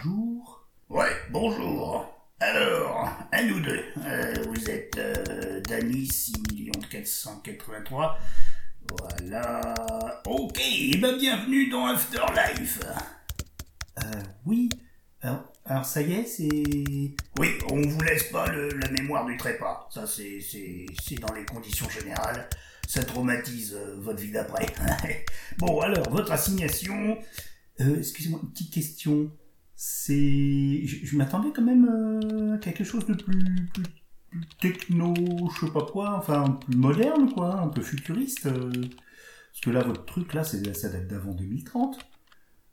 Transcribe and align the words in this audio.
bonjour. 0.00 0.68
Ouais, 0.90 1.10
bonjour. 1.30 2.06
Alors, 2.40 3.08
à 3.32 3.42
nous 3.42 3.60
deux. 3.60 3.82
Euh, 4.04 4.34
vous 4.46 4.70
êtes 4.70 4.96
euh, 4.98 5.60
Danny 5.62 6.06
6 6.06 6.34
483. 6.90 8.18
Voilà. 8.90 9.74
Ok, 10.26 10.60
eh 10.60 10.96
ben 10.98 11.16
bienvenue 11.16 11.68
dans 11.70 11.86
Afterlife. 11.86 12.80
Euh, 14.04 14.22
oui. 14.44 14.68
Alors, 15.22 15.50
alors 15.64 15.84
ça 15.86 16.02
y 16.02 16.12
est, 16.12 16.26
c'est... 16.26 17.14
Oui, 17.38 17.48
on 17.70 17.80
vous 17.80 18.00
laisse 18.02 18.24
pas 18.24 18.46
le- 18.52 18.68
la 18.68 18.90
mémoire 18.90 19.24
du 19.24 19.36
trépas. 19.38 19.88
Ça, 19.92 20.06
c'est, 20.06 20.40
c'est, 20.40 20.86
c'est 21.02 21.16
dans 21.16 21.32
les 21.32 21.44
conditions 21.46 21.88
générales. 21.88 22.48
Ça 22.86 23.02
traumatise 23.02 23.74
euh, 23.74 23.96
votre 23.98 24.20
vie 24.20 24.30
d'après. 24.30 24.66
bon, 25.58 25.80
alors, 25.80 26.08
votre 26.10 26.30
assignation. 26.32 27.18
Euh, 27.80 27.96
excusez-moi, 27.98 28.40
une 28.42 28.50
petite 28.50 28.72
question. 28.72 29.30
C'est... 29.78 30.86
Je, 30.86 31.16
m'attendais 31.18 31.50
quand 31.54 31.62
même 31.62 31.84
euh, 31.84 32.54
à 32.54 32.58
quelque 32.58 32.82
chose 32.82 33.04
de 33.04 33.12
plus, 33.12 33.66
plus, 33.74 33.84
techno, 34.58 35.12
je 35.54 35.66
sais 35.66 35.72
pas 35.72 35.84
quoi, 35.84 36.16
enfin 36.16 36.58
plus 36.66 36.76
moderne 36.76 37.30
quoi, 37.34 37.60
un 37.60 37.68
peu 37.68 37.82
futuriste. 37.82 38.46
euh. 38.46 38.72
Parce 38.72 39.60
que 39.62 39.70
là, 39.70 39.82
votre 39.82 40.06
truc 40.06 40.32
là, 40.32 40.44
ça 40.44 40.58
date 40.88 41.06
d'avant 41.08 41.32
2030. 41.32 41.98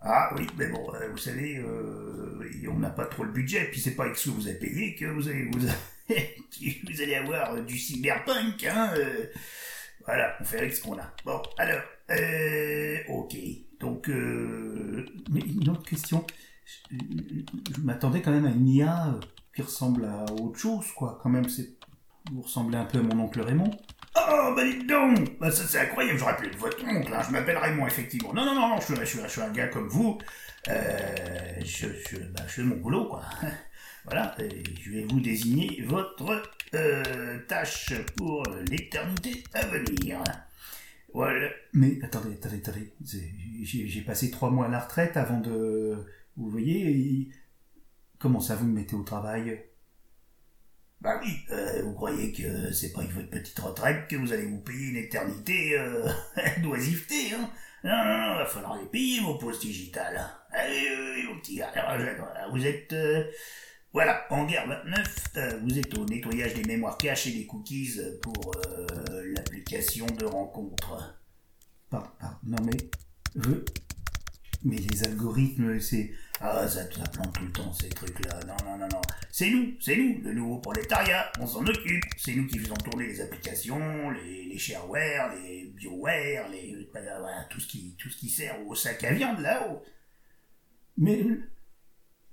Ah 0.00 0.32
oui, 0.36 0.46
mais 0.56 0.68
bon, 0.68 0.94
euh, 0.94 1.08
vous 1.10 1.18
savez, 1.18 1.60
on 2.68 2.78
n'a 2.78 2.90
pas 2.90 3.06
trop 3.06 3.24
le 3.24 3.32
budget, 3.32 3.68
puis 3.70 3.80
c'est 3.80 3.96
pas 3.96 4.04
avec 4.04 4.16
ce 4.16 4.30
que 4.30 4.34
vous 4.34 4.46
avez 4.46 4.58
payé 4.58 4.94
que 4.94 5.06
vous 5.06 5.28
allez, 5.28 5.48
vous, 5.50 5.58
vous 6.08 7.02
allez 7.02 7.14
avoir 7.16 7.60
du 7.64 7.78
cyberpunk, 7.78 8.64
hein. 8.64 8.92
voilà, 10.06 10.36
on 10.40 10.44
fait 10.44 10.58
avec 10.58 10.74
ce 10.74 10.82
qu'on 10.82 10.98
a. 10.98 11.12
Bon, 11.24 11.42
alors, 11.58 11.82
ok, 13.08 13.36
donc, 13.80 14.08
Mais 14.08 15.40
une 15.40 15.68
autre 15.68 15.88
question. 15.88 16.24
Je, 16.92 17.80
m'attendais 17.80 18.22
quand 18.22 18.30
même 18.30 18.46
à 18.46 18.50
une 18.50 18.68
IA 18.68 19.08
euh, 19.08 19.20
qui 19.54 19.62
ressemble 19.62 20.04
à 20.04 20.24
autre 20.32 20.58
chose, 20.58 20.86
quoi. 20.96 21.18
Quand 21.22 21.30
même, 21.30 21.48
c'est... 21.48 21.70
Vous 22.32 22.42
ressemblez 22.42 22.76
un 22.78 22.84
peu 22.84 22.98
à 22.98 23.02
mon 23.02 23.24
oncle 23.24 23.40
Raymond. 23.40 23.70
Oh, 24.14 24.52
bah 24.54 24.62
dites 24.62 24.86
donc 24.86 25.38
Bah 25.40 25.50
ça 25.50 25.64
c'est 25.66 25.80
incroyable, 25.80 26.18
j'aurais 26.18 26.36
pu 26.36 26.46
être 26.46 26.58
votre 26.58 26.84
oncle, 26.84 27.12
hein. 27.12 27.22
je 27.26 27.32
m'appelle 27.32 27.56
Raymond, 27.56 27.86
effectivement. 27.86 28.32
Non, 28.32 28.44
non, 28.44 28.54
non, 28.54 28.76
je 28.78 28.84
suis, 28.84 29.22
je 29.22 29.26
suis- 29.26 29.40
un 29.40 29.50
gars 29.50 29.68
comme 29.68 29.88
vous. 29.88 30.18
Euh, 30.68 31.54
bah, 31.56 32.42
je 32.46 32.52
fais 32.52 32.62
mon 32.62 32.76
boulot, 32.76 33.06
quoi. 33.06 33.22
Voilà, 34.04 34.34
je 34.80 34.90
vais 34.90 35.04
vous 35.04 35.20
désigner 35.20 35.80
votre 35.86 36.42
euh, 36.74 37.38
tâche 37.46 37.92
pour 38.16 38.42
l'éternité 38.68 39.44
à 39.54 39.64
venir. 39.66 40.18
Voilà. 41.14 41.50
Mais 41.72 41.98
attendez, 42.02 42.34
attendez, 42.34 42.56
attendez. 42.56 42.92
J'ai 43.62 44.00
passé 44.00 44.30
trois 44.30 44.50
mois 44.50 44.66
à 44.66 44.68
la 44.68 44.80
retraite 44.80 45.16
avant 45.16 45.38
de... 45.38 46.04
Vous 46.36 46.48
voyez, 46.48 47.28
comment 48.18 48.40
ça 48.40 48.56
vous 48.56 48.66
me 48.66 48.72
mettez 48.72 48.94
au 48.94 49.02
travail? 49.02 49.62
Bah 51.00 51.18
oui, 51.22 51.30
euh, 51.50 51.82
vous 51.82 51.94
croyez 51.94 52.32
que 52.32 52.72
c'est 52.72 52.92
pas 52.92 53.00
avec 53.00 53.12
votre 53.12 53.30
petite 53.30 53.58
retraite 53.58 54.06
que 54.08 54.14
vous 54.16 54.32
allez 54.32 54.46
vous 54.46 54.60
payer 54.60 54.88
une 54.90 54.96
éternité 54.96 55.76
euh, 55.78 56.08
d'oisiveté, 56.62 57.34
hein? 57.34 57.50
Non, 57.84 57.90
non, 57.90 58.04
non, 58.04 58.34
va 58.36 58.46
falloir 58.46 58.80
les 58.80 58.86
payer, 58.86 59.20
vos 59.20 59.34
pauses 59.34 59.58
digitales. 59.58 60.24
Allez, 60.52 61.24
mon 61.28 61.40
petit 61.40 61.56
je- 61.56 62.16
voilà, 62.20 62.48
vous 62.52 62.64
êtes... 62.64 62.92
euh, 62.92 63.24
voilà, 63.92 64.24
en 64.30 64.46
guerre 64.46 64.68
29, 64.68 65.24
euh, 65.36 65.58
vous 65.64 65.76
êtes 65.78 65.98
au 65.98 66.04
nettoyage 66.06 66.54
des 66.54 66.62
mémoires 66.64 66.96
cachées 66.96 67.30
et 67.30 67.38
des 67.40 67.46
cookies 67.46 67.98
pour 68.22 68.52
euh, 68.68 69.32
l'application 69.34 70.06
de 70.06 70.24
rencontre. 70.24 71.18
Par- 71.90 72.16
par- 72.16 72.40
Non 72.44 72.58
mais... 72.62 72.76
Je... 73.34 73.50
Mais 74.64 74.76
les 74.76 75.04
algorithmes, 75.04 75.80
c'est... 75.80 76.12
Ah, 76.40 76.66
ça, 76.68 76.90
ça 76.90 77.04
plante 77.12 77.32
tout 77.34 77.44
le 77.44 77.52
temps, 77.52 77.72
ces 77.72 77.88
trucs-là. 77.88 78.40
Non, 78.46 78.56
non, 78.64 78.78
non, 78.78 78.88
non. 78.92 79.00
C'est 79.30 79.50
nous, 79.50 79.74
c'est 79.80 79.96
nous, 79.96 80.20
le 80.22 80.32
nouveau 80.34 80.58
prolétariat. 80.58 81.30
On 81.40 81.46
s'en 81.46 81.64
occupe. 81.66 82.04
C'est 82.16 82.34
nous 82.34 82.46
qui 82.46 82.58
faisons 82.58 82.74
tourner 82.74 83.06
les 83.06 83.20
applications, 83.20 84.10
les, 84.10 84.44
les 84.44 84.58
shareware, 84.58 85.34
les 85.36 85.66
bioware, 85.66 86.48
les, 86.50 86.88
voilà, 86.92 87.44
tout 87.50 87.60
ce 87.60 87.66
qui, 87.68 87.96
tout 87.98 88.08
ce 88.08 88.16
qui 88.16 88.28
sert 88.28 88.56
au 88.66 88.74
sac 88.74 89.02
à 89.04 89.12
viande 89.12 89.40
là-haut. 89.40 89.82
Mais... 90.98 91.24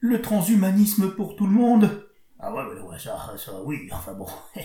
le- 0.00 0.22
transhumanisme 0.22 1.14
pour 1.14 1.34
tout 1.36 1.46
le 1.46 1.52
monde 1.52 2.08
Ah 2.38 2.54
ouais, 2.54 2.62
ouais, 2.62 2.80
ouais, 2.82 2.98
ça, 2.98 3.34
ça, 3.36 3.62
oui, 3.62 3.88
enfin 3.90 4.12
bon. 4.14 4.28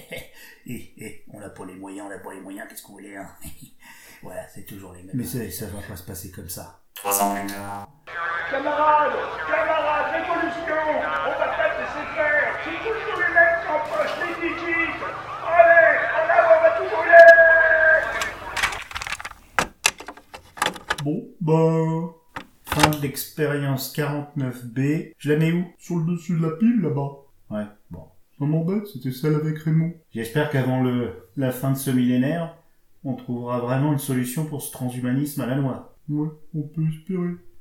et, 0.66 0.94
et, 0.98 1.24
on 1.30 1.40
n'a 1.40 1.50
pas 1.50 1.66
les 1.66 1.75
moyens, 1.75 2.08
on 2.08 2.09
n'a 2.09 2.19
pas 2.19 2.34
les 2.34 2.42
moyens, 2.42 2.68
qu'est-ce 2.69 2.84
qu'on 2.84 2.94
voulait, 2.94 3.16
hein? 3.16 3.30
Voilà, 4.22 4.46
c'est 4.50 4.66
toujours 4.66 4.94
les 4.94 5.03
mêmes. 5.03 5.16
Mais 5.16 5.24
ça, 5.24 5.50
ça 5.50 5.68
va 5.68 5.81
pas 5.81 5.96
se 5.96 6.03
passer 6.03 6.30
comme 6.30 6.50
ça. 6.50 6.84
Camarades, 7.02 7.54
camarades, 9.48 10.12
révolution 10.12 10.84
On 10.92 11.30
va 11.30 11.48
pas 11.48 11.70
te 11.70 11.80
laisser 11.80 12.06
faire 12.14 12.50
C'est 12.66 12.80
toujours 12.84 13.18
les 13.20 13.32
mêmes 13.34 13.58
qui 13.62 13.70
empochent 13.72 14.20
les 14.20 14.36
digits 14.50 14.92
Allez, 15.48 15.96
en 16.14 16.26
avant, 16.30 16.56
on 16.58 16.62
va 16.62 16.72
tout 16.78 16.88
brûler 16.94 17.30
Bon, 21.06 21.18
bah... 21.40 22.16
Fin 22.66 22.90
de 22.90 23.02
l'expérience 23.02 23.96
49B. 23.96 25.14
Je 25.18 25.31
la 25.31 25.38
mets 25.40 25.54
où? 25.54 25.64
Sur 25.78 25.96
le 25.98 26.04
dessus 26.12 26.38
de 26.38 26.44
la 26.46 26.52
pile, 26.58 26.81
là-bas. 26.81 27.12
Ouais, 27.50 27.66
bon. 27.90 28.04
Ça 28.38 28.46
m'embête, 28.46 28.88
c'était 28.88 29.12
celle 29.12 29.36
avec 29.36 29.58
Raymond. 29.60 29.94
J'espère 30.14 30.50
qu'avant 30.50 30.81
le, 30.81 31.30
la 31.38 31.52
fin 31.52 31.72
de 31.72 31.78
ce 31.78 31.92
millénaire, 31.92 32.56
on 33.06 33.14
trouvera 33.16 33.60
vraiment 33.60 33.94
une 33.94 34.00
solution 34.00 34.46
pour 34.46 34.62
ce 34.62 34.72
transhumanisme 34.74 35.40
à 35.42 35.46
la 35.46 35.56
noix. 35.56 35.96
Ouais, 36.09 36.28
on 36.56 36.64
peut 36.64 36.88
espérer. 36.88 37.36